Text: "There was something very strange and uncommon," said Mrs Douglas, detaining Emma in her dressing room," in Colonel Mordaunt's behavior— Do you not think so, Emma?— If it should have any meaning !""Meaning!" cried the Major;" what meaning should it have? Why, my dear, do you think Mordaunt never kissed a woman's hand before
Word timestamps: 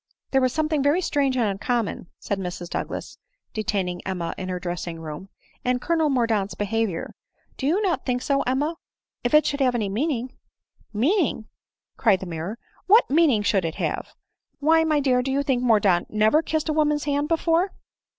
"There 0.31 0.41
was 0.41 0.51
something 0.51 0.81
very 0.81 0.99
strange 0.99 1.37
and 1.37 1.45
uncommon," 1.47 2.07
said 2.17 2.39
Mrs 2.39 2.71
Douglas, 2.71 3.19
detaining 3.53 4.01
Emma 4.03 4.33
in 4.35 4.49
her 4.49 4.59
dressing 4.59 4.99
room," 4.99 5.29
in 5.63 5.77
Colonel 5.77 6.09
Mordaunt's 6.09 6.55
behavior— 6.55 7.13
Do 7.59 7.67
you 7.67 7.79
not 7.83 8.03
think 8.03 8.23
so, 8.23 8.41
Emma?— 8.47 8.77
If 9.23 9.35
it 9.35 9.45
should 9.45 9.59
have 9.61 9.75
any 9.75 9.89
meaning 9.89 10.33
!""Meaning!" 11.05 11.45
cried 11.97 12.19
the 12.19 12.25
Major;" 12.25 12.57
what 12.87 13.11
meaning 13.11 13.43
should 13.43 13.63
it 13.63 13.75
have? 13.75 14.13
Why, 14.57 14.83
my 14.83 15.01
dear, 15.01 15.21
do 15.21 15.31
you 15.31 15.43
think 15.43 15.61
Mordaunt 15.61 16.09
never 16.09 16.41
kissed 16.41 16.67
a 16.69 16.73
woman's 16.73 17.03
hand 17.03 17.27
before 17.27 17.71